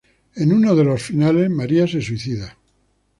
En 0.33 0.51
uno 0.51 0.75
de 0.75 0.83
los 0.83 1.03
finales, 1.03 1.51
María 1.51 1.87
se 1.87 2.01
suicida. 2.01 2.57